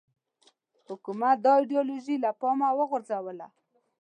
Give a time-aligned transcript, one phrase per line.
[0.87, 3.47] حکومت دا ایدیالوژي له پامه وغورځوله